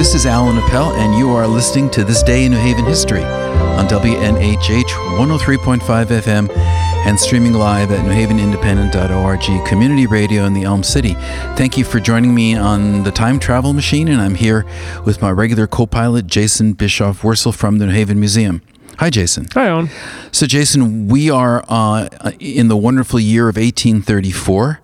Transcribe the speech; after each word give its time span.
This 0.00 0.14
is 0.14 0.24
Allan 0.24 0.56
Appel, 0.56 0.94
and 0.94 1.14
you 1.14 1.28
are 1.32 1.46
listening 1.46 1.90
to 1.90 2.02
This 2.02 2.22
Day 2.22 2.46
in 2.46 2.52
New 2.52 2.58
Haven 2.58 2.86
History 2.86 3.22
on 3.22 3.86
WNHH 3.86 4.88
103.5 5.18 5.78
FM 6.06 6.48
and 6.56 7.20
streaming 7.20 7.52
live 7.52 7.92
at 7.92 8.06
newhavenindependent.org, 8.06 9.66
community 9.66 10.06
radio 10.06 10.46
in 10.46 10.54
the 10.54 10.62
Elm 10.62 10.82
City. 10.82 11.12
Thank 11.54 11.76
you 11.76 11.84
for 11.84 12.00
joining 12.00 12.34
me 12.34 12.56
on 12.56 13.04
the 13.04 13.10
time 13.10 13.38
travel 13.38 13.74
machine, 13.74 14.08
and 14.08 14.22
I'm 14.22 14.36
here 14.36 14.64
with 15.04 15.20
my 15.20 15.30
regular 15.30 15.66
co 15.66 15.84
pilot, 15.84 16.26
Jason 16.26 16.72
Bischoff 16.72 17.20
Wurstle 17.20 17.54
from 17.54 17.76
the 17.76 17.84
New 17.84 17.92
Haven 17.92 18.18
Museum. 18.18 18.62
Hi, 19.00 19.10
Jason. 19.10 19.48
Hi, 19.52 19.66
Allan. 19.66 19.90
So, 20.32 20.46
Jason, 20.46 21.08
we 21.08 21.28
are 21.28 21.62
uh, 21.68 22.08
in 22.38 22.68
the 22.68 22.76
wonderful 22.78 23.20
year 23.20 23.50
of 23.50 23.56
1834. 23.56 24.80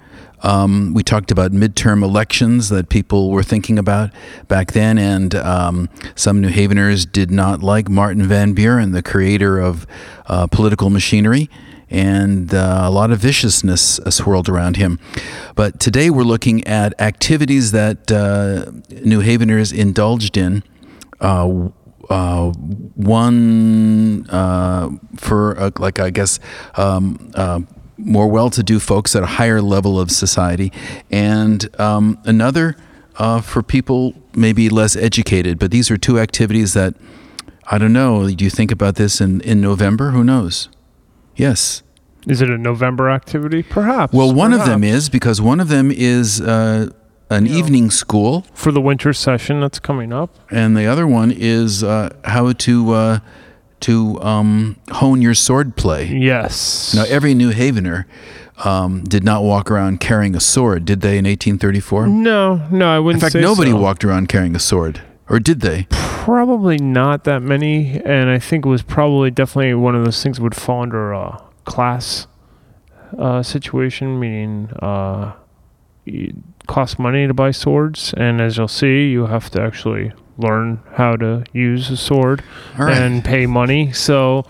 Um, 0.47 0.95
we 0.95 1.03
talked 1.03 1.33
about 1.33 1.51
midterm 1.51 2.05
elections 2.05 2.69
that 2.69 2.89
people 2.89 3.33
were 3.33 3.43
thinking 3.43 3.81
about 3.81 4.11
back 4.47 4.73
then, 4.73 4.97
and 4.97 5.35
um, 5.35 5.89
some 6.15 6.41
New 6.41 6.51
Haveners 6.51 7.05
did 7.05 7.33
not 7.33 7.65
like 7.65 7.89
Martin 7.89 8.23
Van 8.23 8.53
Buren, 8.53 8.93
the 8.93 9.03
creator 9.03 9.59
of 9.59 9.89
uh, 10.27 10.47
political 10.47 10.89
machinery, 10.89 11.51
and 11.91 12.55
uh, 12.55 12.83
a 12.85 12.91
lot 12.93 13.11
of 13.11 13.19
viciousness 13.19 13.99
uh, 13.99 14.11
swirled 14.11 14.49
around 14.49 14.77
him. 14.77 15.01
But 15.57 15.81
today 15.81 16.11
we're 16.11 16.23
looking 16.23 16.65
at 16.65 16.95
activities 17.01 17.73
that 17.73 18.13
uh, 18.13 18.71
New 19.05 19.23
Haveners 19.23 19.73
indulged 19.73 20.37
in. 20.37 20.63
Uh, 21.21 21.71
uh, 22.09 22.53
one 22.95 24.25
for 25.17 25.73
like 25.81 25.99
I 25.99 26.11
guess 26.11 26.39
um, 26.77 27.33
more 27.99 28.29
well-to-do 28.29 28.79
folks 28.79 29.17
at 29.17 29.23
a 29.23 29.27
higher 29.27 29.61
level 29.63 29.99
of 29.99 30.11
society, 30.11 30.73
and 31.11 31.69
um, 31.81 32.19
another 32.25 32.77
uh, 33.17 33.41
for 33.41 33.63
people 33.63 34.15
maybe 34.35 34.69
less 34.69 34.97
educated. 34.97 35.59
But 35.59 35.71
these 35.71 35.91
are 35.91 35.97
two 35.97 36.19
activities 36.19 36.75
that 36.75 36.95
I 37.71 37.79
don't 37.79 37.93
know. 37.93 38.29
Do 38.31 38.45
you 38.45 38.51
think 38.51 38.71
about 38.71 38.97
this 38.97 39.21
in 39.21 39.41
in 39.41 39.61
November? 39.61 40.11
Who 40.11 40.23
knows? 40.23 40.69
Yes. 41.35 41.83
Is 42.27 42.43
it 42.43 42.51
a 42.51 42.59
November 42.59 43.09
activity? 43.09 43.63
Perhaps. 43.63 44.13
Well, 44.13 44.35
one 44.35 44.53
of 44.53 44.67
them 44.67 44.83
is 44.83 45.09
because 45.09 45.41
one 45.41 45.61
of 45.61 45.69
them 45.69 45.93
is 45.93 46.41
uh, 46.41 46.91
an 47.31 47.47
evening 47.47 47.91
school, 47.91 48.45
for 48.53 48.73
the 48.73 48.81
winter 48.81 49.13
session 49.13 49.61
that's 49.61 49.79
coming 49.79 50.13
up. 50.13 50.35
and 50.51 50.77
the 50.77 50.87
other 50.87 51.07
one 51.07 51.31
is 51.31 51.85
uh, 51.85 52.11
how 52.25 52.53
to 52.53 52.93
uh, 52.93 53.19
to 53.81 54.21
um, 54.23 54.77
hone 54.91 55.23
your 55.23 55.35
sword 55.35 55.77
play. 55.77 56.07
Yes. 56.07 56.95
Now, 56.95 57.05
every 57.05 57.35
New 57.35 57.53
Havener 57.53 58.05
um, 58.65 59.05
did 59.05 59.23
not 59.23 59.43
walk 59.43 59.71
around 59.71 60.01
carrying 60.01 60.35
a 60.35 60.41
sword, 60.41 60.85
did 60.85 61.01
they? 61.01 61.19
In 61.19 61.25
1834, 61.25 62.07
no, 62.07 62.67
no, 62.71 62.89
I 62.89 62.99
wouldn't 62.99 63.23
In 63.23 63.31
fact, 63.31 63.41
nobody 63.41 63.71
so. 63.71 63.77
walked 63.77 64.05
around 64.05 64.29
carrying 64.29 64.57
a 64.57 64.59
sword, 64.59 65.03
or 65.29 65.39
did 65.39 65.61
they? 65.61 65.87
Probably 65.91 66.79
not 66.79 67.25
that 67.25 67.43
many, 67.43 68.01
and 68.05 68.31
I 68.31 68.39
think 68.39 68.65
it 68.65 68.69
was 68.69 68.83
probably 68.83 69.31
definitely 69.31 69.75
one 69.75 69.95
of 69.95 70.05
those 70.05 70.23
things 70.23 70.39
that 70.39 70.43
would 70.43 70.57
fall 70.57 70.83
under 70.83 71.13
a 71.13 71.43
class 71.65 72.27
uh, 73.19 73.43
situation, 73.43 74.19
meaning 74.19 74.71
uh, 74.81 75.35
it 76.07 76.35
costs 76.67 76.99
money 76.99 77.27
to 77.27 77.35
buy 77.35 77.51
swords, 77.51 78.15
and 78.17 78.41
as 78.41 78.57
you'll 78.57 78.69
see, 78.69 79.09
you 79.09 79.27
have 79.27 79.51
to 79.51 79.61
actually 79.61 80.13
learn 80.39 80.81
how 80.93 81.17
to 81.17 81.45
use 81.53 81.91
a 81.91 81.97
sword 81.97 82.43
right. 82.79 82.97
and 82.97 83.25
pay 83.25 83.47
money. 83.47 83.93
So, 83.93 84.45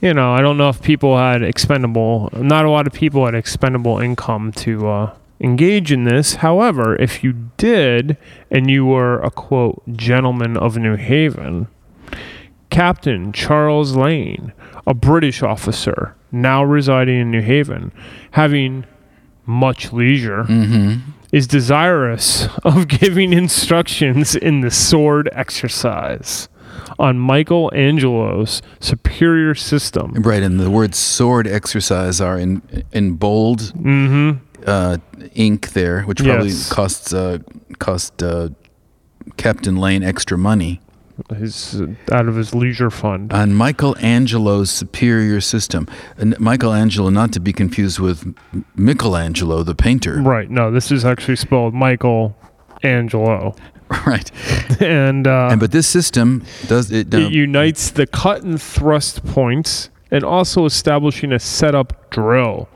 you 0.00 0.12
know, 0.14 0.32
I 0.32 0.40
don't 0.40 0.58
know 0.58 0.68
if 0.68 0.82
people 0.82 1.16
had 1.16 1.42
expendable. 1.42 2.28
Not 2.34 2.64
a 2.64 2.70
lot 2.70 2.86
of 2.86 2.92
people 2.92 3.24
had 3.24 3.34
expendable 3.34 3.98
income 3.98 4.52
to 4.52 4.88
uh, 4.88 5.14
engage 5.40 5.90
in 5.92 6.04
this. 6.04 6.36
However, 6.36 6.96
if 6.96 7.24
you 7.24 7.50
did, 7.56 8.16
and 8.50 8.70
you 8.70 8.84
were 8.84 9.20
a 9.20 9.30
quote 9.30 9.82
gentleman 9.92 10.56
of 10.56 10.76
New 10.76 10.96
Haven, 10.96 11.68
Captain 12.70 13.32
Charles 13.32 13.96
Lane, 13.96 14.52
a 14.86 14.94
British 14.94 15.42
officer 15.42 16.14
now 16.32 16.64
residing 16.64 17.20
in 17.20 17.30
New 17.30 17.42
Haven, 17.42 17.92
having 18.32 18.84
much 19.44 19.92
leisure, 19.92 20.44
Mm-hmm. 20.44 21.10
Is 21.32 21.46
desirous 21.46 22.46
of 22.62 22.86
giving 23.00 23.32
instructions 23.32 24.34
in 24.36 24.60
the 24.60 24.70
sword 24.70 25.28
exercise 25.32 26.48
on 26.98 27.18
Michelangelo's 27.18 28.62
superior 28.80 29.54
system. 29.54 30.12
Right, 30.12 30.42
and 30.42 30.60
the 30.60 30.70
words 30.70 30.98
"sword 30.98 31.46
exercise" 31.46 32.20
are 32.20 32.38
in 32.38 32.62
in 32.92 33.14
bold 33.14 33.60
Mm-hmm. 33.74 34.38
uh, 34.66 34.98
ink 35.34 35.70
there, 35.72 36.02
which 36.02 36.22
probably 36.22 36.48
Yes. 36.48 36.68
costs 36.72 37.12
uh, 37.14 37.38
cost 37.78 38.22
uh, 38.22 38.50
Captain 39.36 39.76
Lane 39.76 40.02
extra 40.02 40.36
money. 40.38 40.80
His 41.36 41.80
uh, 41.80 41.86
out 42.10 42.28
of 42.28 42.36
his 42.36 42.54
leisure 42.54 42.90
fund. 42.90 43.32
On 43.32 43.54
Michelangelo's 43.54 44.70
superior 44.70 45.40
system, 45.40 45.86
and 46.16 46.38
Michelangelo, 46.40 47.10
not 47.10 47.32
to 47.32 47.40
be 47.40 47.52
confused 47.52 47.98
with 47.98 48.34
Michelangelo, 48.74 49.62
the 49.62 49.74
painter. 49.74 50.20
Right. 50.22 50.50
No, 50.50 50.70
this 50.70 50.90
is 50.90 51.04
actually 51.04 51.36
spelled 51.36 51.74
Michael 51.74 52.36
Angelo. 52.82 53.54
Right, 54.06 54.30
And, 54.80 55.26
uh, 55.26 55.48
and 55.50 55.60
but 55.60 55.70
this 55.72 55.86
system 55.86 56.44
does 56.66 56.90
it. 56.90 57.12
uh, 57.12 57.18
it 57.18 57.30
unites 57.32 57.90
the 57.90 58.06
cut 58.06 58.42
and 58.42 58.60
thrust 58.60 59.22
points 59.26 59.90
and 60.10 60.24
also 60.24 60.64
establishing 60.64 61.30
a 61.30 61.38
setup 61.38 62.08
drill 62.10 62.70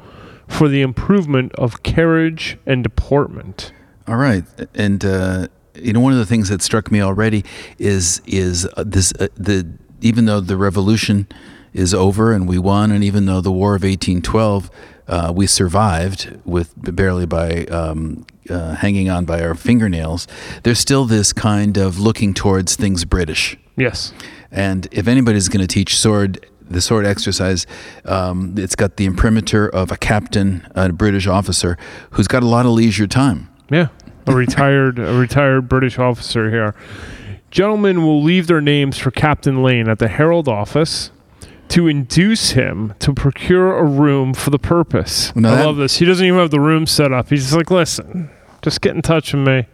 for 0.47 0.68
the 0.68 0.82
improvement 0.82 1.54
of 1.54 1.82
carriage 1.82 2.58
and 2.66 2.82
deportment. 2.82 3.72
All 4.06 4.16
right, 4.16 4.44
and 4.74 5.03
uh, 5.06 5.48
you 5.78 5.92
know 5.92 6.00
one 6.00 6.12
of 6.12 6.19
the 6.19 6.26
things 6.26 6.48
that 6.48 6.62
struck 6.62 6.91
me 6.91 7.00
already 7.00 7.44
is 7.78 8.20
is 8.26 8.66
uh, 8.76 8.84
this 8.87 9.12
uh, 9.19 9.28
the 9.37 9.66
even 10.00 10.26
though 10.26 10.41
the 10.41 10.56
revolution 10.56 11.26
is 11.72 11.92
over 11.92 12.32
and 12.32 12.48
we 12.48 12.59
won, 12.59 12.91
and 12.91 13.04
even 13.04 13.26
though 13.26 13.41
the 13.41 13.53
War 13.53 13.75
of 13.75 13.82
1812 13.82 14.70
uh, 15.09 15.32
we 15.34 15.47
survived 15.47 16.38
with 16.44 16.72
barely 16.76 17.26
by 17.26 17.65
um, 17.66 18.26
uh, 18.50 18.75
hanging 18.76 19.09
on 19.09 19.25
by 19.25 19.41
our 19.42 19.54
fingernails, 19.54 20.26
there's 20.62 20.78
still 20.78 21.04
this 21.04 21.32
kind 21.32 21.76
of 21.76 21.98
looking 21.98 22.34
towards 22.34 22.76
things 22.76 23.04
British. 23.04 23.56
Yes. 23.76 24.12
And 24.50 24.88
if 24.91 25.06
anybody's 25.06 25.48
going 25.48 25.66
to 25.66 25.72
teach 25.72 25.97
sword, 25.98 26.44
the 26.62 26.81
sword 26.81 27.06
exercise, 27.06 27.66
um, 28.04 28.54
it's 28.56 28.75
got 28.75 28.97
the 28.97 29.04
imprimatur 29.04 29.69
of 29.69 29.92
a 29.92 29.97
captain, 29.97 30.66
a 30.75 30.91
British 30.92 31.26
officer, 31.26 31.76
who's 32.12 32.26
got 32.26 32.42
a 32.42 32.47
lot 32.47 32.66
of 32.66 32.72
leisure 32.72 33.06
time. 33.06 33.48
Yeah, 33.70 33.88
a 34.26 34.34
retired 34.34 34.98
a 34.98 35.14
retired 35.19 35.69
British 35.69 35.98
officer 35.98 36.50
here. 36.50 36.75
Gentlemen 37.50 38.03
will 38.03 38.22
leave 38.22 38.47
their 38.48 38.60
names 38.60 38.98
for 38.98 39.10
Captain 39.10 39.62
Lane 39.62 39.88
at 39.88 39.98
the 39.98 40.09
Herald 40.09 40.48
office 40.48 41.10
to 41.69 41.87
induce 41.88 42.50
him 42.50 42.94
to 42.98 43.12
procure 43.12 43.76
a 43.78 43.84
room 43.84 44.34
for 44.34 44.50
the 44.50 44.59
purpose. 44.59 45.34
Now 45.34 45.53
I 45.53 45.56
that- 45.56 45.66
love 45.66 45.76
this. 45.76 45.97
He 45.98 46.04
doesn't 46.04 46.25
even 46.25 46.38
have 46.38 46.50
the 46.50 46.60
room 46.60 46.86
set 46.86 47.12
up. 47.12 47.28
He's 47.31 47.44
just 47.44 47.54
like, 47.56 47.70
listen, 47.70 48.31
just 48.62 48.81
get 48.81 48.94
in 48.94 49.03
touch 49.03 49.32
with 49.32 49.47
me. 49.47 49.66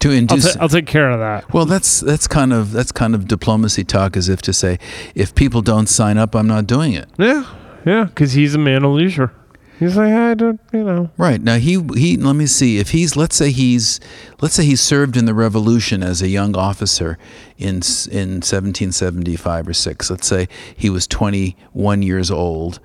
To 0.00 0.10
I'll, 0.10 0.14
induce." 0.14 0.56
I'll 0.56 0.68
take 0.68 0.86
care 0.86 1.10
of 1.10 1.18
that. 1.18 1.52
well, 1.52 1.64
that's 1.64 2.00
that's 2.00 2.28
kind 2.28 2.52
of 2.52 2.70
that's 2.70 2.92
kind 2.92 3.14
of 3.16 3.26
diplomacy 3.26 3.82
talk, 3.84 4.16
as 4.16 4.28
if 4.28 4.40
to 4.42 4.52
say, 4.52 4.78
if 5.16 5.34
people 5.34 5.60
don't 5.60 5.88
sign 5.88 6.18
up, 6.18 6.36
I'm 6.36 6.46
not 6.46 6.66
doing 6.68 6.92
it. 6.92 7.08
Yeah, 7.18 7.44
yeah, 7.84 8.04
because 8.04 8.32
he's 8.34 8.54
a 8.54 8.58
man 8.58 8.84
of 8.84 8.92
leisure. 8.92 9.32
He's 9.78 9.96
like, 9.96 10.12
I 10.12 10.34
don't, 10.34 10.60
you 10.72 10.82
know. 10.82 11.10
Right 11.16 11.40
now, 11.40 11.56
he 11.58 11.80
he. 11.94 12.16
Let 12.16 12.34
me 12.34 12.46
see. 12.46 12.78
If 12.78 12.90
he's, 12.90 13.16
let's 13.16 13.36
say 13.36 13.52
he's, 13.52 14.00
let's 14.40 14.54
say 14.54 14.64
he 14.64 14.74
served 14.74 15.16
in 15.16 15.24
the 15.24 15.34
Revolution 15.34 16.02
as 16.02 16.20
a 16.20 16.28
young 16.28 16.56
officer 16.56 17.16
in 17.56 17.76
in 18.10 18.40
1775 18.42 19.68
or 19.68 19.72
six. 19.72 20.10
Let's 20.10 20.26
say 20.26 20.48
he 20.76 20.90
was 20.90 21.06
21 21.06 22.02
years 22.02 22.30
old, 22.30 22.80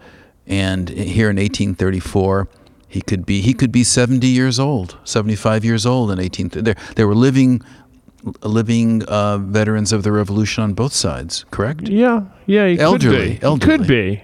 and 0.46 0.90
here 0.90 1.30
in 1.32 1.38
1834, 1.38 2.48
he 2.88 3.02
could 3.02 3.26
be 3.26 3.42
he 3.42 3.54
could 3.56 3.72
be 3.72 3.84
70 3.84 4.28
years 4.28 4.60
old, 4.60 4.98
75 5.04 5.66
years 5.66 5.86
old 5.88 6.12
in 6.12 6.20
18. 6.20 6.50
There 6.50 6.76
there 6.96 7.08
were 7.08 7.16
living 7.16 7.64
living 8.44 9.04
uh, 9.06 9.38
veterans 9.40 9.92
of 9.92 10.04
the 10.04 10.12
Revolution 10.12 10.64
on 10.64 10.74
both 10.74 10.94
sides. 10.94 11.44
Correct. 11.52 11.88
Yeah, 11.90 12.22
yeah, 12.46 12.68
he 12.68 12.80
Elderly, 12.80 13.16
could 13.16 13.26
be. 13.26 13.34
He 13.34 13.42
elderly. 13.42 13.78
could 13.78 13.88
be, 13.88 14.24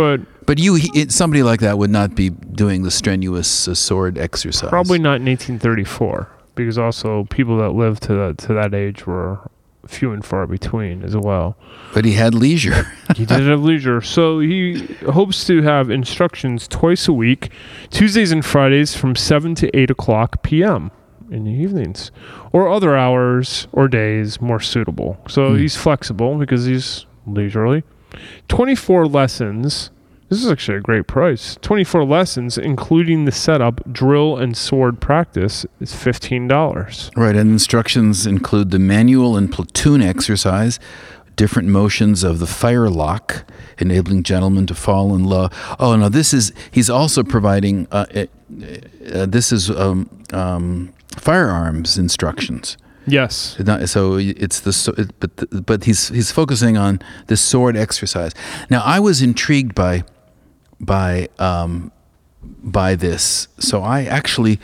but 0.00 0.46
But 0.46 0.58
you, 0.58 0.78
it, 0.94 1.12
somebody 1.12 1.42
like 1.42 1.60
that 1.60 1.76
would 1.78 1.90
not 1.90 2.14
be 2.14 2.30
doing 2.30 2.82
the 2.82 2.90
strenuous 2.90 3.68
uh, 3.68 3.74
sword 3.74 4.18
exercise. 4.18 4.70
Probably 4.70 4.98
not 4.98 5.16
in 5.20 5.26
1834, 5.26 6.28
because 6.54 6.78
also 6.78 7.24
people 7.30 7.58
that 7.58 7.70
lived 7.70 8.02
to 8.04 8.14
that 8.14 8.38
to 8.38 8.54
that 8.54 8.74
age 8.74 9.06
were 9.06 9.38
few 9.86 10.12
and 10.12 10.24
far 10.24 10.46
between 10.46 11.02
as 11.02 11.16
well. 11.16 11.56
But 11.94 12.04
he 12.04 12.12
had 12.12 12.34
leisure. 12.34 12.86
He 13.16 13.26
did 13.26 13.44
have 13.46 13.62
leisure, 13.62 14.00
so 14.00 14.38
he 14.38 14.86
hopes 15.12 15.44
to 15.48 15.62
have 15.62 15.90
instructions 15.90 16.68
twice 16.68 17.08
a 17.08 17.12
week, 17.12 17.50
Tuesdays 17.90 18.30
and 18.32 18.44
Fridays 18.44 18.94
from 18.96 19.16
seven 19.16 19.54
to 19.56 19.66
eight 19.76 19.90
o'clock 19.90 20.42
p.m. 20.42 20.90
in 21.30 21.44
the 21.44 21.50
evenings, 21.50 22.12
or 22.52 22.68
other 22.70 22.96
hours 22.96 23.66
or 23.72 23.88
days 23.88 24.40
more 24.40 24.60
suitable. 24.60 25.16
So 25.28 25.40
Hmm. 25.54 25.58
he's 25.58 25.76
flexible 25.76 26.36
because 26.38 26.66
he's 26.66 27.04
leisurely. 27.26 27.82
Twenty-four 28.48 29.06
lessons 29.06 29.90
This 30.28 30.44
is 30.44 30.50
actually 30.50 30.78
a 30.78 30.80
great 30.80 31.08
price. 31.08 31.58
24 31.60 32.04
lessons, 32.04 32.56
including 32.56 33.24
the 33.24 33.32
setup, 33.32 33.80
drill, 33.92 34.36
and 34.36 34.56
sword 34.56 35.00
practice, 35.00 35.66
is 35.80 35.92
$15. 35.92 37.10
Right, 37.16 37.34
and 37.34 37.50
instructions 37.50 38.26
include 38.28 38.70
the 38.70 38.78
manual 38.78 39.36
and 39.36 39.50
platoon 39.50 40.00
exercise, 40.02 40.78
different 41.34 41.68
motions 41.68 42.22
of 42.22 42.38
the 42.38 42.46
firelock, 42.46 43.44
enabling 43.78 44.22
gentlemen 44.22 44.68
to 44.68 44.74
fall 44.74 45.16
in 45.16 45.24
love. 45.24 45.52
Oh 45.80 45.96
no, 45.96 46.08
this 46.08 46.32
is 46.32 46.52
he's 46.70 46.88
also 46.88 47.24
providing. 47.24 47.88
Uh, 47.90 48.06
uh, 48.14 48.26
uh, 49.12 49.26
this 49.26 49.50
is 49.50 49.68
um, 49.68 50.08
um, 50.32 50.92
firearms 51.16 51.98
instructions. 51.98 52.76
Yes. 53.06 53.56
So 53.86 54.16
it's 54.16 54.60
the 54.60 55.12
but 55.20 55.36
the, 55.36 55.62
but 55.62 55.84
he's 55.84 56.08
he's 56.08 56.30
focusing 56.30 56.76
on 56.76 57.00
the 57.26 57.36
sword 57.36 57.76
exercise. 57.76 58.32
Now 58.68 58.82
I 58.84 59.00
was 59.00 59.22
intrigued 59.22 59.74
by 59.74 60.04
by 60.78 61.28
um, 61.38 61.92
by 62.42 62.94
this, 62.94 63.48
so 63.58 63.82
I 63.82 64.04
actually 64.04 64.60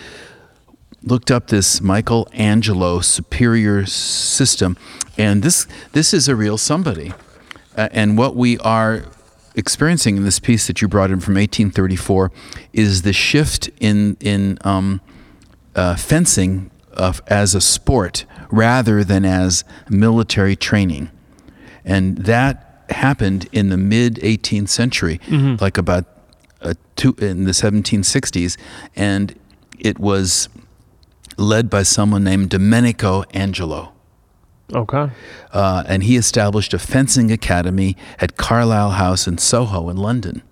looked 1.03 1.31
up 1.31 1.49
this 1.49 1.81
Michelangelo 1.81 3.01
superior 3.01 3.87
system, 3.87 4.77
and 5.17 5.43
this 5.43 5.67
this 5.93 6.13
is 6.13 6.29
a 6.29 6.37
real 6.37 6.59
somebody, 6.59 7.13
uh, 7.77 7.89
and 7.93 8.19
what 8.19 8.37
we 8.37 8.59
are 8.59 9.05
experiencing 9.55 10.19
in 10.19 10.25
this 10.25 10.39
piece 10.39 10.67
that 10.67 10.83
you 10.83 10.89
brought 10.89 11.11
in 11.11 11.19
from 11.19 11.35
1834 11.35 12.31
is 12.75 13.03
the 13.03 13.13
shift 13.13 13.71
in 13.81 14.17
in 14.21 14.59
um, 14.63 15.01
uh, 15.75 15.97
fencing 15.97 16.71
of, 16.97 17.23
as 17.27 17.55
a 17.55 17.61
sport 17.61 18.25
rather 18.51 19.05
than 19.05 19.25
as 19.25 19.65
military 19.89 20.57
training. 20.57 21.11
And 21.85 22.19
that 22.19 22.85
happened 22.91 23.49
in 23.53 23.69
the 23.69 23.77
mid 23.77 24.17
18th 24.17 24.69
century, 24.69 25.21
like 25.61 25.79
about 25.79 26.05
uh, 26.61 26.75
two, 26.97 27.15
in 27.19 27.45
the 27.45 27.53
1760s. 27.53 28.57
And 28.95 29.39
it 29.79 29.99
was 29.99 30.49
led 31.37 31.69
by 31.71 31.83
someone 31.83 32.25
named 32.25 32.51
Domenico 32.51 33.25
Angelo. 33.35 33.93
Okay. 34.73 35.11
Uh, 35.53 35.85
and 35.87 36.03
he 36.03 36.17
established 36.17 36.75
a 36.75 36.79
fencing 36.79 37.31
academy 37.31 37.97
at 38.19 38.37
Carlisle 38.37 38.93
House 38.93 39.29
in 39.29 39.39
Soho 39.39 39.89
in 39.89 39.97
London. 39.97 40.43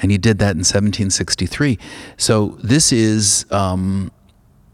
And 0.00 0.10
he 0.10 0.18
did 0.18 0.38
that 0.38 0.52
in 0.52 0.64
1763. 0.64 1.78
So 2.16 2.58
this 2.62 2.92
is, 2.92 3.46
um, 3.50 4.10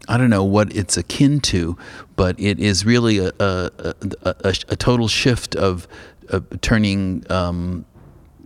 I 0.09 0.17
don't 0.17 0.29
know 0.29 0.43
what 0.43 0.75
it's 0.75 0.97
akin 0.97 1.39
to, 1.41 1.77
but 2.15 2.37
it 2.39 2.59
is 2.59 2.85
really 2.85 3.19
a, 3.19 3.31
a, 3.39 3.71
a, 3.79 3.95
a, 4.25 4.53
a 4.69 4.75
total 4.75 5.07
shift 5.07 5.55
of, 5.55 5.87
of 6.29 6.59
turning, 6.61 7.23
um, 7.29 7.85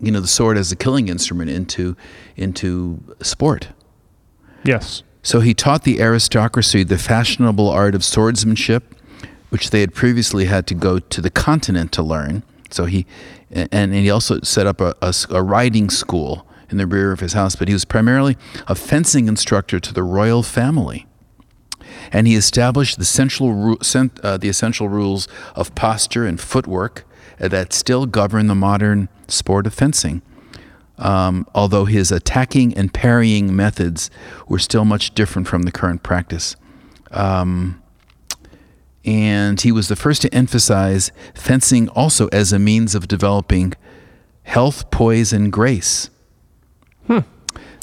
you 0.02 0.12
know, 0.12 0.20
the 0.20 0.28
sword 0.28 0.58
as 0.58 0.72
a 0.72 0.76
killing 0.76 1.08
instrument 1.08 1.50
into, 1.50 1.96
into 2.36 3.02
sport. 3.22 3.70
Yes. 4.64 5.04
So 5.22 5.40
he 5.40 5.54
taught 5.54 5.84
the 5.84 6.02
aristocracy 6.02 6.84
the 6.84 6.98
fashionable 6.98 7.70
art 7.70 7.96
of 7.96 8.04
swordsmanship, 8.04 8.94
which 9.50 9.70
they 9.70 9.80
had 9.80 9.94
previously 9.94 10.46
had 10.46 10.68
to 10.68 10.76
go 10.76 11.00
to 11.00 11.22
the 11.22 11.30
continent 11.30 11.92
to 11.94 12.04
learn. 12.04 12.44
So 12.70 12.86
he, 12.86 13.06
and, 13.50 13.70
and 13.72 13.94
he 13.94 14.10
also 14.10 14.42
set 14.42 14.68
up 14.68 14.82
a 14.82 14.96
a 15.30 15.42
riding 15.42 15.90
school 15.90 16.46
in 16.70 16.78
the 16.78 16.88
rear 16.88 17.12
of 17.12 17.20
his 17.22 17.34
house, 17.34 17.56
but 17.56 17.68
he 17.68 17.74
was 17.74 17.86
primarily 17.86 18.36
a 18.68 18.76
fencing 18.76 19.28
instructor 19.28 19.80
to 19.80 19.94
the 19.94 20.04
royal 20.04 20.44
family. 20.44 21.06
And 22.12 22.28
he 22.28 22.36
established 22.36 23.00
the, 23.00 23.06
central, 23.06 23.54
ru- 23.54 23.78
cent- 23.82 24.20
uh, 24.22 24.38
the 24.38 24.50
essential 24.50 24.90
rules 24.90 25.28
of 25.56 25.74
posture 25.76 26.26
and 26.26 26.40
footwork 26.40 27.06
that 27.40 27.74
still 27.74 28.06
govern 28.06 28.48
the 28.48 28.56
modern 28.56 29.10
sport 29.28 29.66
of 29.66 29.74
fencing 29.74 30.22
um, 30.98 31.48
although 31.56 31.86
his 31.86 32.12
attacking 32.12 32.74
and 32.76 32.94
parrying 32.94 33.56
methods 33.56 34.10
were 34.48 34.60
still 34.60 34.86
much 34.86 35.14
different 35.16 35.48
from 35.48 35.64
the 35.64 35.72
current 35.72 36.04
practice. 36.04 36.56
Um, 37.12 37.82
and 39.06 39.60
he 39.60 39.72
was 39.72 39.90
the 39.90 39.96
first 39.96 40.22
to 40.22 40.34
emphasize 40.34 41.12
fencing 41.34 41.90
also 41.90 42.28
as 42.28 42.54
a 42.54 42.60
means 42.60 42.96
of 42.96 43.08
developing 43.08 43.74
health, 44.44 44.90
poise, 44.92 45.34
and 45.34 45.52
grace. 45.52 46.10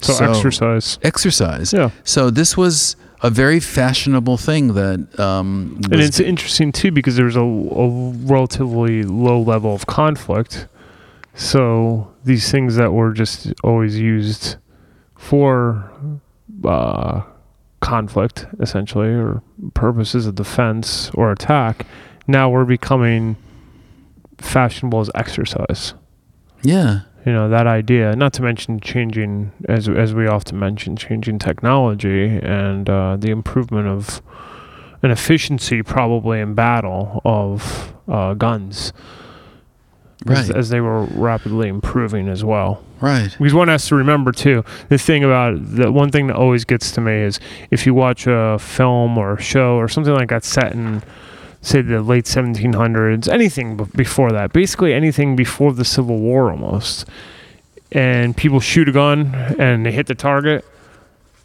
So, 0.03 0.25
exercise. 0.25 0.99
Exercise. 1.03 1.75
Yeah. 1.75 1.91
So 2.05 2.31
this 2.31 2.57
was 2.57 2.97
a 3.23 3.31
very 3.31 3.61
fashionable 3.61 4.37
thing 4.37 4.75
that 4.75 5.21
um, 5.21 5.81
And 5.91 6.01
it's 6.01 6.21
interesting 6.21 6.73
too 6.73 6.91
because 6.91 7.17
there's 7.17 7.37
a, 7.37 7.43
a 7.43 8.11
relatively 8.13 9.03
low 9.03 9.41
level 9.41 9.75
of 9.75 9.87
conflict. 9.87 10.67
So 11.35 12.13
these 12.25 12.51
things 12.51 12.77
that 12.77 12.93
were 12.93 13.13
just 13.13 13.53
always 13.63 13.99
used 13.99 14.57
for 15.17 15.91
uh, 16.65 17.23
conflict, 17.81 18.47
essentially, 18.59 19.09
or 19.09 19.43
purposes 19.75 20.27
of 20.27 20.35
defense 20.35 21.11
or 21.15 21.31
attack, 21.31 21.87
now 22.27 22.49
we're 22.51 22.65
becoming 22.65 23.37
fashionable 24.39 25.01
as 25.01 25.11
exercise. 25.15 25.95
yeah. 26.63 27.01
You 27.27 27.33
know 27.33 27.49
that 27.51 27.67
idea. 27.67 28.17
Not 28.17 28.33
to 28.35 28.43
mention 28.43 28.81
changing, 28.81 29.53
as 29.69 29.89
as 29.89 30.15
we 30.15 30.27
often 30.27 30.59
mention, 30.59 30.97
changing 30.97 31.39
technology 31.39 32.39
and 32.43 32.89
uh, 32.89 33.17
the 33.19 33.31
improvement 33.31 33.89
of 33.89 34.23
an 35.03 35.11
efficiency, 35.11 35.83
probably 35.83 36.41
in 36.41 36.55
battle 36.55 37.21
of 37.25 37.95
uh, 38.09 38.35
guns, 38.35 38.93
as, 40.29 40.51
as 40.51 40.69
they 40.69 40.81
were 40.81 41.05
rapidly 41.05 41.69
improving 41.69 42.29
as 42.29 42.45
well. 42.45 42.83
Right. 43.01 43.35
Because 43.39 43.55
one 43.55 43.69
has 43.69 43.87
to 43.89 43.95
remember 43.95 44.31
too, 44.33 44.65
the 44.89 44.99
thing 44.99 45.25
about 45.25 45.55
the 45.59 45.91
one 45.91 46.11
thing 46.11 46.27
that 46.27 46.37
always 46.37 46.65
gets 46.65 46.93
to 46.93 47.01
me 47.01 47.23
is 47.23 47.41
if 47.71 47.87
you 47.87 47.95
watch 47.95 48.27
a 48.27 48.59
film 48.59 49.17
or 49.17 49.35
a 49.35 49.43
show 49.43 49.77
or 49.77 49.89
something 49.89 50.13
like 50.13 50.29
that 50.29 50.45
set 50.45 50.73
in, 50.73 51.03
say, 51.63 51.83
the 51.83 52.01
late 52.01 52.25
1700s, 52.25 53.29
anything 53.29 53.77
before 53.97 54.33
that, 54.33 54.53
basically 54.53 54.93
anything 54.93 55.37
before 55.37 55.73
the 55.73 55.85
Civil 55.85 56.19
War 56.19 56.51
almost, 56.51 57.07
and 57.93 58.37
people 58.37 58.61
shoot 58.61 58.89
a 58.89 58.93
gun 58.93 59.35
and 59.59 59.85
they 59.85 59.93
hit 59.93 60.07
the 60.07 60.15
target, 60.15 60.65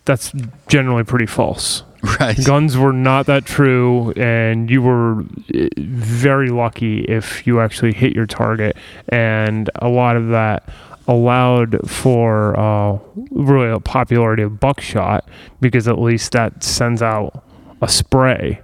that's 0.06 0.32
generally 0.68 1.04
pretty 1.04 1.26
false. 1.26 1.84
Right. 2.20 2.38
Guns 2.46 2.78
were 2.78 2.94
not 2.94 3.26
that 3.26 3.46
true, 3.46 4.12
and 4.12 4.70
you 4.70 4.84
were 4.84 5.24
eh, 5.54 5.70
very 5.76 6.50
lucky 6.50 7.00
if 7.00 7.48
you 7.48 7.60
actually 7.60 7.94
hit 7.94 8.14
your 8.14 8.28
target. 8.28 8.78
And 9.10 9.72
a 9.78 9.90
lot 9.90 10.16
of 10.16 10.28
that 10.28 10.70
allowed 11.08 11.90
for 11.90 12.60
uh, 12.60 13.00
really 13.32 13.72
a 13.72 13.80
popularity 13.80 14.44
of 14.44 14.60
buckshot 14.60 15.28
because 15.62 15.88
at 15.88 16.00
least 16.00 16.34
that 16.34 16.64
sends 16.64 17.02
out 17.02 17.44
a 17.82 17.90
spray 17.90 18.62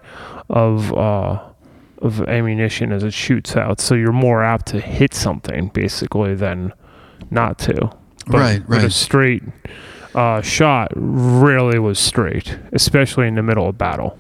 of 0.52 0.94
uh, 0.94 1.42
of 2.00 2.22
ammunition 2.28 2.92
as 2.92 3.04
it 3.04 3.14
shoots 3.14 3.56
out. 3.56 3.80
So 3.80 3.96
you're 3.96 4.12
more 4.12 4.44
apt 4.44 4.68
to 4.68 4.80
hit 4.80 5.14
something 5.14 5.70
basically 5.70 6.36
than 6.36 6.74
not 7.30 7.58
to. 7.60 7.92
But, 8.28 8.38
Right, 8.38 8.64
but 8.68 8.84
a 8.84 8.90
straight 8.90 9.44
uh, 10.14 10.42
shot 10.42 10.92
rarely 10.96 11.80
was 11.80 12.00
straight, 12.00 12.60
especially 12.72 13.28
in 13.28 13.36
the 13.36 13.44
middle 13.44 13.68
of 13.68 13.78
battle. 13.78 14.18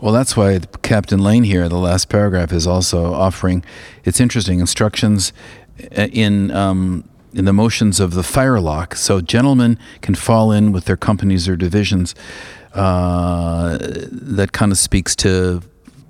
Well, 0.00 0.12
that's 0.12 0.36
why 0.36 0.60
Captain 0.82 1.20
Lane 1.20 1.44
here, 1.44 1.68
the 1.68 1.78
last 1.78 2.08
paragraph, 2.08 2.52
is 2.52 2.66
also 2.66 3.12
offering. 3.12 3.64
It's 4.04 4.20
interesting 4.20 4.60
instructions 4.60 5.32
uh, 5.96 6.08
in 6.12 6.50
um, 6.52 7.08
in 7.32 7.44
the 7.44 7.52
motions 7.52 8.00
of 8.00 8.14
the 8.14 8.22
firelock, 8.22 8.94
so 8.94 9.20
gentlemen 9.20 9.78
can 10.00 10.14
fall 10.14 10.52
in 10.52 10.72
with 10.72 10.84
their 10.84 10.96
companies 10.96 11.48
or 11.48 11.56
divisions. 11.56 12.14
Uh, 12.74 13.78
that 13.80 14.52
kind 14.52 14.72
of 14.72 14.78
speaks 14.78 15.16
to 15.16 15.62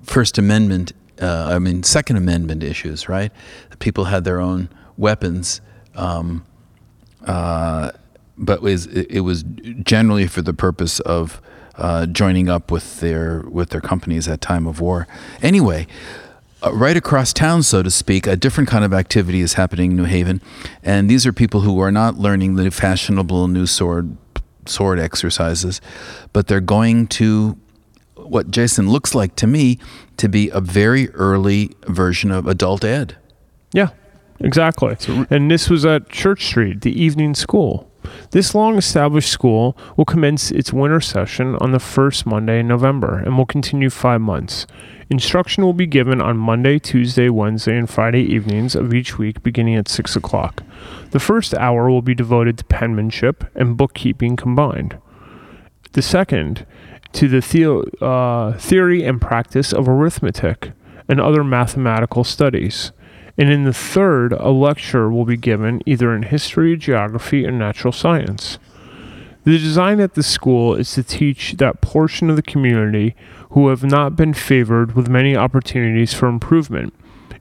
First 0.03 0.37
Amendment. 0.37 0.93
Uh, 1.21 1.49
I 1.51 1.59
mean, 1.59 1.83
Second 1.83 2.17
Amendment 2.17 2.63
issues, 2.63 3.09
right? 3.09 3.31
People 3.79 4.05
had 4.05 4.23
their 4.23 4.39
own 4.39 4.69
weapons. 4.97 5.61
Um, 5.95 6.45
uh, 7.25 7.91
but 8.37 8.59
it 8.59 8.61
was 8.61 8.87
it 8.87 9.21
was 9.21 9.43
generally 9.83 10.27
for 10.27 10.41
the 10.41 10.53
purpose 10.53 10.99
of 11.01 11.41
uh, 11.75 12.05
joining 12.07 12.49
up 12.49 12.71
with 12.71 12.99
their 12.99 13.41
with 13.41 13.69
their 13.69 13.81
companies 13.81 14.27
at 14.27 14.41
time 14.41 14.67
of 14.67 14.79
war. 14.79 15.07
Anyway, 15.41 15.87
uh, 16.63 16.73
right 16.73 16.97
across 16.97 17.33
town, 17.33 17.63
so 17.63 17.83
to 17.83 17.91
speak, 17.91 18.25
a 18.27 18.35
different 18.35 18.69
kind 18.69 18.83
of 18.83 18.93
activity 18.93 19.41
is 19.41 19.53
happening 19.53 19.91
in 19.91 19.97
New 19.97 20.05
Haven, 20.05 20.41
and 20.83 21.09
these 21.09 21.25
are 21.25 21.33
people 21.33 21.61
who 21.61 21.79
are 21.79 21.91
not 21.91 22.17
learning 22.17 22.55
the 22.55 22.71
fashionable 22.71 23.47
new 23.47 23.67
sword 23.67 24.17
sword 24.65 24.99
exercises, 24.99 25.81
but 26.33 26.47
they're 26.47 26.59
going 26.59 27.07
to 27.07 27.57
what 28.15 28.51
Jason 28.51 28.89
looks 28.89 29.15
like 29.15 29.35
to 29.37 29.47
me 29.47 29.79
to 30.17 30.29
be 30.29 30.49
a 30.49 30.61
very 30.61 31.09
early 31.09 31.71
version 31.87 32.31
of 32.31 32.47
adult 32.47 32.83
ed. 32.83 33.17
Yeah, 33.73 33.89
exactly. 34.39 34.95
and 35.29 35.49
this 35.49 35.69
was 35.69 35.85
at 35.85 36.09
Church 36.09 36.45
Street, 36.45 36.81
the 36.81 37.01
evening 37.01 37.35
school. 37.35 37.91
This 38.31 38.55
long 38.55 38.77
established 38.77 39.29
school 39.29 39.77
will 39.95 40.05
commence 40.05 40.51
its 40.51 40.73
winter 40.73 41.01
session 41.01 41.55
on 41.57 41.71
the 41.71 41.79
first 41.79 42.25
Monday 42.25 42.59
in 42.59 42.67
November 42.67 43.17
and 43.17 43.37
will 43.37 43.45
continue 43.45 43.89
five 43.89 44.21
months. 44.21 44.65
Instruction 45.11 45.65
will 45.65 45.73
be 45.73 45.87
given 45.87 46.21
on 46.21 46.37
Monday, 46.37 46.79
Tuesday, 46.79 47.27
Wednesday, 47.27 47.77
and 47.77 47.89
Friday 47.89 48.21
evenings 48.21 48.75
of 48.75 48.93
each 48.93 49.17
week 49.17 49.43
beginning 49.43 49.75
at 49.75 49.89
6 49.89 50.15
o'clock. 50.15 50.63
The 51.09 51.19
first 51.19 51.53
hour 51.55 51.89
will 51.89 52.01
be 52.01 52.15
devoted 52.15 52.57
to 52.57 52.63
penmanship 52.63 53.43
and 53.53 53.75
bookkeeping 53.75 54.37
combined. 54.37 54.97
The 55.91 56.01
second, 56.01 56.65
to 57.11 57.27
the 57.27 57.93
uh, 57.99 58.57
theory 58.57 59.03
and 59.03 59.19
practice 59.19 59.73
of 59.73 59.89
arithmetic 59.89 60.71
and 61.09 61.19
other 61.19 61.43
mathematical 61.43 62.23
studies. 62.23 62.93
And 63.37 63.51
in 63.51 63.65
the 63.65 63.73
third, 63.73 64.31
a 64.31 64.51
lecture 64.51 65.09
will 65.09 65.25
be 65.25 65.35
given 65.35 65.81
either 65.85 66.15
in 66.15 66.23
history, 66.23 66.77
geography, 66.77 67.45
or 67.45 67.51
natural 67.51 67.91
science. 67.91 68.59
The 69.43 69.57
design 69.57 69.99
at 69.99 70.13
the 70.13 70.23
school 70.23 70.75
is 70.75 70.93
to 70.93 71.03
teach 71.03 71.53
that 71.53 71.81
portion 71.81 72.29
of 72.29 72.35
the 72.35 72.43
community 72.43 73.15
who 73.51 73.67
have 73.69 73.83
not 73.83 74.15
been 74.15 74.33
favored 74.33 74.95
with 74.95 75.07
many 75.09 75.35
opportunities 75.35 76.13
for 76.13 76.27
improvement. 76.27 76.93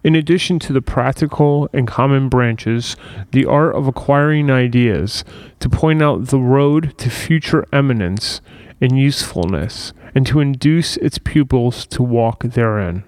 In 0.03 0.15
addition 0.15 0.59
to 0.61 0.73
the 0.73 0.81
practical 0.81 1.69
and 1.73 1.87
common 1.87 2.29
branches, 2.29 2.97
the 3.33 3.45
art 3.45 3.75
of 3.75 3.87
acquiring 3.87 4.51
ideas, 4.51 5.25
to 5.61 5.69
point 5.69 6.03
out 6.03 6.29
the 6.29 6.39
road 6.39 6.95
to 6.99 7.11
future 7.11 7.67
eminence 7.73 8.41
and 8.81 8.99
usefulness, 8.99 9.93
and 10.15 10.27
to 10.27 10.41
induce 10.41 10.97
its 10.99 11.19
pupils 11.19 11.87
to 11.87 12.03
walk 12.03 12.43
therein. 12.45 13.05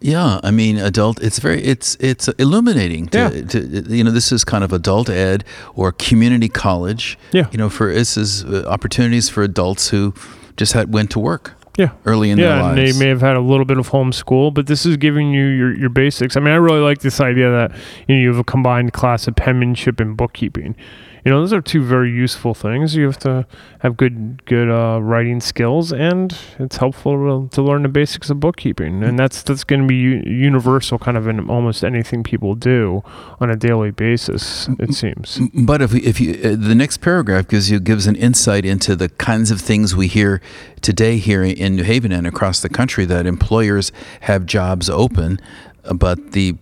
Yeah, 0.00 0.40
I 0.42 0.50
mean, 0.50 0.78
adult. 0.78 1.22
It's 1.22 1.38
very. 1.38 1.62
It's 1.62 1.94
it's 2.00 2.26
illuminating. 2.38 3.06
To, 3.10 3.18
Yeah. 3.18 3.28
to 3.46 3.58
you 3.88 4.02
know, 4.02 4.10
this 4.10 4.32
is 4.32 4.42
kind 4.42 4.64
of 4.64 4.72
adult 4.72 5.08
ed 5.08 5.44
or 5.76 5.92
community 5.92 6.48
college. 6.48 7.16
Yeah. 7.30 7.46
You 7.52 7.58
know, 7.58 7.70
for 7.70 7.94
this 7.94 8.16
is 8.16 8.44
uh, 8.44 8.64
opportunities 8.66 9.28
for 9.28 9.44
adults 9.44 9.90
who 9.90 10.12
just 10.56 10.72
had 10.72 10.92
went 10.92 11.10
to 11.12 11.20
work 11.20 11.54
Yeah. 11.78 11.92
early 12.04 12.30
in 12.30 12.38
their 12.38 12.48
yeah, 12.48 12.68
and 12.68 12.76
lives. 12.76 12.98
they 12.98 13.04
may 13.04 13.08
have 13.08 13.22
had 13.22 13.36
a 13.36 13.40
little 13.40 13.64
bit 13.64 13.78
of 13.78 13.88
homeschool, 13.90 14.52
but 14.52 14.66
this 14.66 14.84
is 14.84 14.96
giving 14.98 15.32
you 15.32 15.44
your, 15.46 15.74
your 15.74 15.88
basics. 15.88 16.36
I 16.36 16.40
mean, 16.40 16.52
I 16.52 16.56
really 16.56 16.80
like 16.80 17.00
this 17.00 17.20
idea 17.20 17.50
that 17.50 17.72
you 18.06 18.14
know 18.14 18.20
you 18.20 18.28
have 18.28 18.38
a 18.38 18.44
combined 18.44 18.92
class 18.92 19.26
of 19.26 19.36
penmanship 19.36 19.98
and 19.98 20.16
bookkeeping. 20.16 20.76
You 21.24 21.30
know, 21.30 21.40
those 21.40 21.52
are 21.52 21.60
two 21.60 21.84
very 21.84 22.10
useful 22.10 22.52
things. 22.52 22.96
You 22.96 23.06
have 23.06 23.18
to 23.20 23.46
have 23.78 23.96
good 23.96 24.44
good 24.44 24.68
uh, 24.68 25.00
writing 25.00 25.40
skills, 25.40 25.92
and 25.92 26.36
it's 26.58 26.78
helpful 26.78 27.12
to, 27.48 27.54
to 27.54 27.62
learn 27.62 27.82
the 27.82 27.88
basics 27.88 28.28
of 28.28 28.40
bookkeeping. 28.40 29.04
And 29.04 29.16
that's 29.16 29.42
that's 29.42 29.62
going 29.62 29.82
to 29.82 29.86
be 29.86 29.94
u- 29.94 30.22
universal, 30.26 30.98
kind 30.98 31.16
of 31.16 31.28
in 31.28 31.48
almost 31.48 31.84
anything 31.84 32.24
people 32.24 32.56
do 32.56 33.02
on 33.40 33.50
a 33.50 33.56
daily 33.56 33.92
basis. 33.92 34.68
It 34.80 34.94
seems. 34.94 35.40
But 35.54 35.80
if 35.80 35.94
if 35.94 36.20
you 36.20 36.32
uh, 36.42 36.56
the 36.58 36.74
next 36.74 36.98
paragraph 36.98 37.46
gives 37.46 37.70
you 37.70 37.78
gives 37.78 38.08
an 38.08 38.16
insight 38.16 38.64
into 38.64 38.96
the 38.96 39.08
kinds 39.08 39.52
of 39.52 39.60
things 39.60 39.94
we 39.94 40.08
hear 40.08 40.40
today 40.80 41.18
here 41.18 41.44
in 41.44 41.76
New 41.76 41.84
Haven 41.84 42.10
and 42.10 42.26
across 42.26 42.60
the 42.60 42.68
country 42.68 43.04
that 43.04 43.26
employers 43.26 43.92
have 44.22 44.44
jobs 44.44 44.90
open, 44.90 45.40
uh, 45.84 45.94
but 45.94 46.32
the 46.32 46.56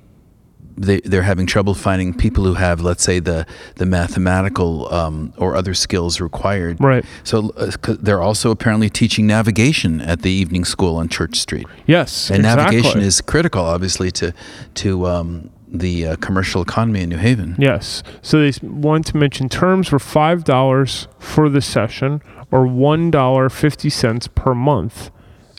they, 0.81 1.01
they're 1.01 1.23
having 1.23 1.47
trouble 1.47 1.75
finding 1.75 2.15
people 2.15 2.43
who 2.45 2.55
have, 2.55 2.81
let's 2.81 3.03
say, 3.05 3.21
the 3.21 3.47
the 3.77 3.85
mathematical 3.87 4.93
um, 4.93 5.33
or 5.37 5.55
other 5.55 5.75
skills 5.75 6.21
required. 6.21 6.79
Right. 6.81 7.05
So 7.23 7.51
uh, 7.57 7.71
they're 8.01 8.23
also 8.23 8.51
apparently 8.51 8.89
teaching 8.89 9.27
navigation 9.27 10.01
at 10.01 10.23
the 10.23 10.31
evening 10.31 10.65
school 10.65 10.97
on 10.97 11.09
Church 11.09 11.37
Street, 11.37 11.67
Yes. 11.87 12.31
and 12.31 12.39
exactly. 12.41 12.77
navigation 12.77 13.01
is 13.03 13.21
critical, 13.21 13.63
obviously, 13.63 14.11
to 14.13 14.33
to 14.75 15.07
um, 15.07 15.51
the 15.69 16.07
uh, 16.07 16.17
commercial 16.17 16.63
economy 16.63 17.03
in 17.03 17.11
New 17.11 17.19
Haven. 17.19 17.57
Yes. 17.59 18.03
So 18.23 18.41
they 18.41 18.53
want 18.67 19.07
to 19.09 19.17
mention 19.17 19.49
terms 19.49 19.93
were 19.93 19.99
five 20.01 20.45
dollars 20.45 21.09
for 21.19 21.49
the 21.51 21.61
session 21.61 22.23
or 22.51 22.67
one 22.67 23.11
dollar 23.11 23.51
fifty 23.51 23.91
cents 23.91 24.29
per 24.29 24.55
month, 24.55 25.11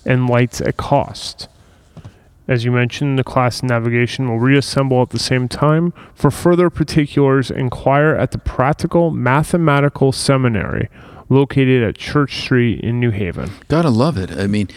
and 0.05 0.27
lights 0.27 0.61
at 0.61 0.77
cost. 0.77 1.47
As 2.47 2.65
you 2.65 2.71
mentioned, 2.71 3.19
the 3.19 3.23
class 3.23 3.61
navigation 3.63 4.27
will 4.27 4.39
reassemble 4.39 5.01
at 5.01 5.11
the 5.11 5.19
same 5.19 5.47
time. 5.47 5.93
For 6.13 6.31
further 6.31 6.69
particulars, 6.69 7.51
inquire 7.51 8.15
at 8.15 8.31
the 8.31 8.37
Practical 8.37 9.11
Mathematical 9.11 10.11
Seminary, 10.11 10.89
located 11.29 11.83
at 11.83 11.97
Church 11.97 12.41
Street 12.41 12.81
in 12.81 12.99
New 12.99 13.11
Haven. 13.11 13.51
Gotta 13.67 13.89
love 13.89 14.17
it. 14.17 14.31
I 14.31 14.47
mean, 14.47 14.69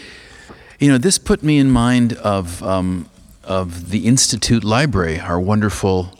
you 0.79 0.89
know, 0.89 0.97
this 0.97 1.17
put 1.17 1.43
me 1.43 1.57
in 1.57 1.71
mind 1.71 2.13
of 2.13 2.61
um, 2.63 3.09
of 3.43 3.89
the 3.89 4.07
Institute 4.07 4.63
Library, 4.63 5.19
our 5.19 5.39
wonderful. 5.39 6.17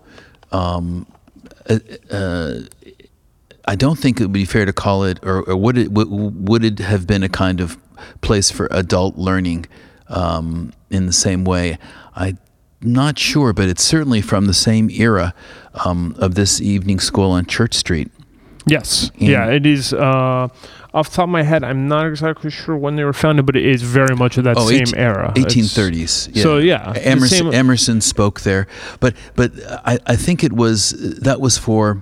Um, 0.52 1.06
uh, 1.70 1.80
uh, 2.12 2.60
I 3.68 3.75
don't 3.75 3.98
think 3.98 4.20
it 4.20 4.24
would 4.24 4.34
be 4.34 4.46
fair 4.46 4.66
to 4.66 4.74
call 4.74 5.04
it, 5.04 5.20
or, 5.24 5.42
or 5.50 5.56
would 5.56 5.78
it 5.78 5.92
would, 5.92 6.08
would 6.10 6.64
it 6.64 6.80
have 6.80 7.08
been 7.08 7.24
a 7.24 7.30
kind 7.30 7.60
of 7.60 7.78
place 8.22 8.52
for 8.52 8.68
adult 8.72 9.18
learning 9.18 9.66
um, 10.08 10.74
in 10.90 11.06
the 11.06 11.14
same 11.14 11.44
way? 11.44 11.78
I'm 12.16 12.38
not 12.82 13.18
sure, 13.20 13.54
but 13.54 13.68
it's 13.68 13.84
certainly 13.84 14.22
from 14.22 14.46
the 14.46 14.54
same 14.54 14.90
era 14.92 15.34
um, 15.86 16.16
of 16.20 16.36
this 16.36 16.62
evening 16.62 17.00
school 17.00 17.32
on 17.32 17.46
Church 17.46 17.74
Street. 17.74 18.12
Yes. 18.68 19.12
And- 19.20 19.30
yeah, 19.30 19.48
it 19.50 19.66
is. 19.66 19.94
Uh, 19.94 20.48
off 20.94 21.10
the 21.10 21.16
top 21.18 21.24
of 21.26 21.30
my 21.30 21.44
head, 21.44 21.64
I'm 21.64 21.88
not 21.90 22.08
exactly 22.08 22.50
sure 22.50 22.78
when 22.78 22.96
they 22.96 23.04
were 23.04 23.12
founded, 23.14 23.46
but 23.46 23.56
it 23.58 23.66
is 23.66 23.82
very 23.82 24.16
much 24.16 24.38
of 24.38 24.46
that 24.46 24.56
Oh, 24.58 24.68
same 24.70 24.82
18 24.84 24.96
era. 24.98 25.34
It's- 25.36 25.54
1830s. 25.54 26.42
So, 26.42 26.58
yeah, 26.58 26.94
Emerson, 26.96 27.54
Emerson 27.54 28.00
spoke 28.02 28.42
there, 28.42 28.68
but 29.02 29.14
but 29.36 29.52
I, 29.86 30.00
I 30.08 30.16
think 30.16 30.44
it 30.44 30.54
was 30.54 30.92
that 31.20 31.42
was 31.42 31.58
for 31.58 32.00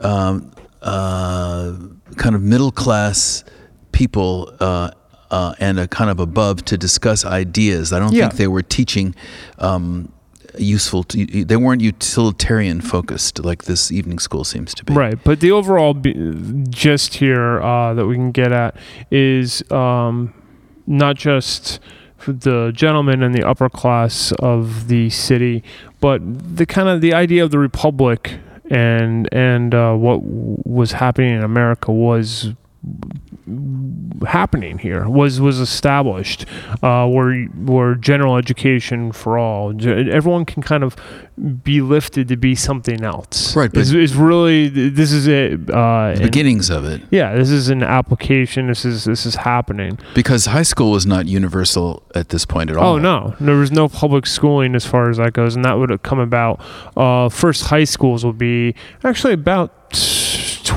um, 0.00 0.52
uh, 0.82 1.72
kind 2.16 2.34
of 2.34 2.42
middle 2.42 2.70
class 2.70 3.42
people 3.92 4.54
uh, 4.60 4.90
uh, 5.30 5.54
and 5.60 5.78
a 5.78 5.86
kind 5.88 6.10
of 6.10 6.18
above 6.20 6.64
to 6.66 6.76
discuss 6.78 7.24
ideas. 7.24 7.92
I 7.92 7.98
don't 7.98 8.12
Yeah. 8.12 8.28
think 8.28 8.38
they 8.38 8.48
were 8.48 8.62
teaching. 8.62 9.14
Um, 9.58 10.12
useful 10.58 11.04
to, 11.04 11.44
they 11.44 11.56
weren't 11.56 11.80
utilitarian 11.80 12.80
focused 12.80 13.44
like 13.44 13.64
this 13.66 13.92
evening 13.92 14.18
school 14.18 14.42
seems 14.42 14.74
to 14.74 14.84
be 14.84 14.92
Right, 14.92 15.16
but 15.22 15.38
the 15.38 15.52
overall 15.52 15.94
b- 15.94 16.12
gist 16.68 17.14
here 17.14 17.60
uh, 17.62 17.94
that 17.94 18.04
we 18.06 18.16
can 18.16 18.32
get 18.32 18.50
at 18.50 18.74
is 19.12 19.62
um, 19.70 20.34
not 20.88 21.14
just 21.14 21.78
the 22.26 22.72
gentlemen 22.74 23.22
and 23.22 23.32
the 23.32 23.44
upper 23.46 23.68
class 23.68 24.32
of 24.40 24.88
the 24.88 25.08
city, 25.10 25.62
but 26.00 26.20
the 26.56 26.66
kind 26.66 26.88
of 26.88 27.00
the 27.00 27.14
idea 27.14 27.44
of 27.44 27.52
the 27.52 27.58
republic 27.60 28.40
and 28.68 29.28
and 29.32 29.72
uh, 29.72 29.94
what 29.94 30.16
w- 30.16 30.56
was 30.64 30.92
happening 30.92 31.32
in 31.36 31.44
America 31.44 31.92
was 31.92 32.50
happening 34.26 34.78
here 34.78 35.08
was 35.08 35.40
was 35.40 35.58
established 35.58 36.46
uh, 36.82 37.06
where 37.06 37.44
where 37.44 37.94
general 37.94 38.36
education 38.36 39.12
for 39.12 39.38
all 39.38 39.72
everyone 39.86 40.44
can 40.44 40.62
kind 40.62 40.84
of 40.84 40.96
be 41.62 41.80
lifted 41.80 42.28
to 42.28 42.36
be 42.36 42.54
something 42.54 43.02
else. 43.02 43.56
Right, 43.56 43.72
but- 43.72 43.80
is, 43.80 43.94
is 43.94 44.14
really 44.14 44.68
this 44.68 45.12
is 45.12 45.26
it 45.26 45.70
uh, 45.70 46.14
the 46.14 46.22
beginnings 46.24 46.70
of 46.70 46.84
it. 46.84 47.02
Yeah 47.10 47.34
this 47.34 47.50
is 47.50 47.68
an 47.68 47.82
application. 47.82 48.66
This 48.66 48.84
is 48.84 49.04
this 49.04 49.26
is 49.26 49.36
happening. 49.36 49.98
Because 50.14 50.46
high 50.46 50.62
school 50.62 50.90
was 50.90 51.06
not 51.06 51.26
universal 51.26 52.02
at 52.14 52.28
this 52.28 52.44
point 52.44 52.70
at 52.70 52.76
all. 52.76 52.94
Oh 52.94 52.98
no, 52.98 53.34
there 53.40 53.56
was 53.56 53.72
no 53.72 53.88
public 53.88 54.26
schooling 54.26 54.74
as 54.74 54.86
far 54.86 55.10
as 55.10 55.16
that 55.16 55.32
goes, 55.32 55.56
and 55.56 55.64
that 55.64 55.78
would 55.78 55.90
have 55.90 56.02
come 56.02 56.18
about. 56.18 56.60
Uh, 56.96 57.28
first 57.28 57.64
high 57.64 57.84
schools 57.84 58.24
will 58.24 58.32
be 58.32 58.74
actually 59.04 59.32
about 59.32 59.72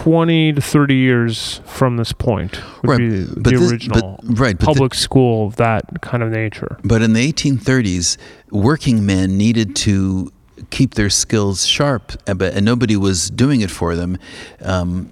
twenty 0.04 0.52
to 0.54 0.62
thirty 0.62 0.96
years 0.96 1.62
from 1.66 1.98
this 1.98 2.12
point. 2.12 2.60
Would 2.82 2.90
Right, 2.90 3.00
be 3.00 3.10
the 3.20 3.40
but 3.42 3.54
this- 3.54 3.72
original 3.72 4.20
but, 4.24 4.40
right 4.40 4.58
but 4.58 4.60
the- 4.60 4.66
public 4.66 4.94
school 4.94 5.48
of 5.48 5.56
that 5.58 6.02
kind 6.02 6.22
of 6.24 6.30
nature. 6.32 6.78
But 6.84 7.02
in 7.02 7.14
the 7.14 7.22
1830s, 7.32 8.18
working 8.52 9.06
men 9.06 9.38
needed 9.38 9.76
to 9.88 10.32
keep 10.70 10.96
their 10.96 11.10
skills 11.10 11.66
sharp, 11.66 12.12
uh, 12.28 12.34
but 12.34 12.54
and 12.54 12.66
nobody 12.66 12.96
was 12.98 13.30
doing 13.30 13.62
it 13.62 13.72
for 13.72 13.96
them. 13.96 14.18
Um, 14.62 15.10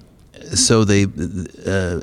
so 0.53 0.83
they 0.83 1.05
uh, 1.65 2.01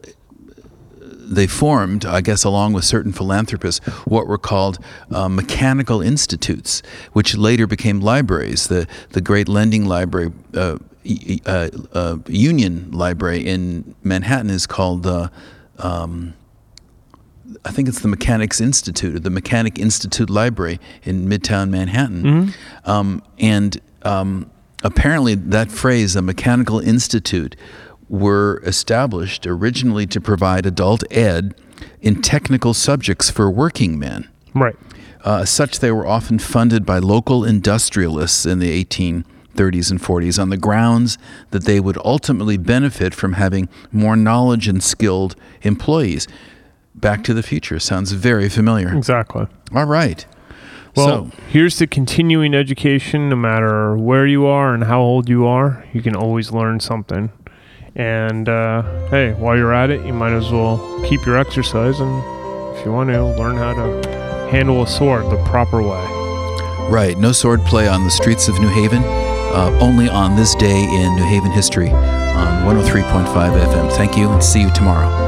they 1.31 1.47
formed, 1.47 2.07
I 2.07 2.23
guess, 2.23 2.43
along 2.45 2.73
with 2.73 2.85
certain 2.85 3.13
philanthropists, 3.13 3.85
what 4.07 4.27
were 4.27 4.39
called 4.39 4.79
uh, 5.11 5.29
mechanical 5.29 6.01
institutes, 6.01 6.83
which 7.13 7.37
later 7.37 7.67
became 7.67 8.01
libraries. 8.01 8.69
The 8.69 8.87
the 9.11 9.21
great 9.21 9.47
lending 9.49 9.85
library. 9.87 10.33
Uh, 10.55 10.79
uh, 11.47 11.69
uh, 11.93 12.17
Union 12.27 12.91
Library 12.91 13.47
in 13.47 13.95
Manhattan 14.03 14.51
is 14.51 14.67
called 14.67 15.07
uh, 15.07 15.29
um, 15.79 16.35
I 17.65 17.71
think 17.71 17.89
it's 17.89 18.01
the 18.01 18.09
Mechanics 18.09 18.61
Institute 18.61 19.15
or 19.15 19.21
the 19.21 19.31
Mechanic 19.31 19.79
Institute 19.79 20.31
Library 20.31 20.79
in 21.03 21.29
Midtown 21.29 21.71
Manhattan. 21.71 22.55
Um, 22.85 23.23
and 23.39 23.81
um, 24.03 24.51
apparently, 24.83 25.35
that 25.35 25.71
phrase, 25.71 26.15
a 26.17 26.23
mechanical 26.23 26.79
institute, 26.79 27.57
were 28.09 28.63
established 28.65 29.47
originally 29.47 30.07
to 30.07 30.21
provide 30.21 30.67
adult 30.67 31.05
ed 31.11 31.55
in 32.01 32.23
technical 32.23 32.75
subjects 32.75 33.31
for 33.31 33.51
working 33.51 33.99
men. 33.99 34.29
Right. 34.55 34.77
Uh, 35.25 35.41
as 35.43 35.51
such, 35.51 35.81
they 35.81 35.91
were 35.91 36.07
often 36.07 36.39
funded 36.39 36.87
by 36.87 36.99
local 36.99 37.45
industrialists 37.45 38.47
in 38.47 38.61
the 38.61 38.71
1830s 39.59 39.91
and 39.91 40.01
40s 40.01 40.41
on 40.41 40.51
the 40.51 40.57
grounds 40.57 41.19
that 41.51 41.65
they 41.65 41.81
would 41.81 41.99
ultimately 42.05 42.57
benefit 42.57 43.15
from 43.15 43.35
having 43.35 43.69
more 43.93 44.17
knowledge 44.17 44.69
and 44.69 44.83
skilled 44.83 45.37
employees. 45.63 46.27
Back 46.95 47.23
to 47.25 47.35
the 47.35 47.43
Future. 47.43 47.79
Sounds 47.79 48.13
very 48.13 48.49
familiar. 48.49 48.97
Exactly. 48.97 49.47
All 49.75 49.85
right. 49.85 50.27
Well, 50.97 51.31
so, 51.31 51.37
here's 51.49 51.77
to 51.77 51.87
continuing 51.87 52.55
education 52.55 53.29
no 53.29 53.37
matter 53.37 53.97
where 53.97 54.27
you 54.27 54.47
are 54.47 54.75
and 54.75 54.85
how 54.85 55.01
old 55.01 55.29
you 55.29 55.47
are. 55.47 55.85
You 55.93 56.03
can 56.03 56.17
always 56.17 56.51
learn 56.51 56.81
something. 56.81 57.31
And 57.95 58.49
uh, 58.49 59.09
hey, 59.09 59.33
while 59.35 59.57
you're 59.57 59.73
at 59.73 59.91
it, 59.91 60.05
you 60.07 60.13
might 60.13 60.33
as 60.33 60.51
well 60.51 60.79
keep 61.09 61.25
your 61.25 61.37
exercise 61.37 62.01
and 62.01 62.39
if 62.77 62.85
you 62.85 62.93
want 62.93 63.11
to, 63.11 63.25
learn 63.25 63.57
how 63.57 63.75
to 63.75 64.09
handle 64.51 64.83
a 64.83 64.87
sword 64.87 65.25
the 65.31 65.43
proper 65.45 65.83
way. 65.83 66.07
Right. 66.89 67.19
No 67.19 67.33
sword 67.33 67.61
play 67.63 67.87
on 67.89 68.05
the 68.05 68.11
streets 68.11 68.49
of 68.49 68.59
New 68.61 68.69
Haven, 68.69 69.03
uh, 69.55 69.77
only 69.81 70.09
on 70.09 70.37
this 70.37 70.55
day 70.55 70.83
in 70.83 71.17
New 71.17 71.25
Haven 71.25 71.51
history 71.51 71.91
on 71.91 72.65
103.5 72.65 73.27
FM. 73.27 73.93
Thank 73.97 74.17
you 74.17 74.31
and 74.31 74.43
see 74.43 74.61
you 74.63 74.71
tomorrow. 74.71 75.28